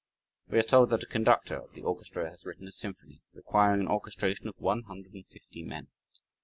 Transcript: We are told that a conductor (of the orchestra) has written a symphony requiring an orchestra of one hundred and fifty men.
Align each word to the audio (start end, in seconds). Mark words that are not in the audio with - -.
We 0.47 0.57
are 0.57 0.63
told 0.63 0.89
that 0.89 1.03
a 1.03 1.05
conductor 1.05 1.61
(of 1.61 1.73
the 1.73 1.83
orchestra) 1.83 2.27
has 2.31 2.43
written 2.43 2.67
a 2.67 2.71
symphony 2.71 3.21
requiring 3.33 3.81
an 3.81 3.87
orchestra 3.87 4.31
of 4.31 4.39
one 4.57 4.81
hundred 4.87 5.13
and 5.13 5.27
fifty 5.27 5.61
men. 5.61 5.89